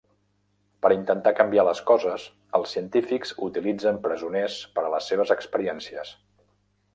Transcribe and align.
Per 0.85 0.89
intentar 0.93 1.33
canviar 1.39 1.65
les 1.67 1.81
coses, 1.89 2.25
els 2.59 2.73
científics 2.77 3.35
utilitzen 3.49 4.01
presoners 4.07 4.57
per 4.79 4.87
a 4.89 4.91
les 4.95 5.11
seves 5.13 5.35
experiències. 5.37 6.17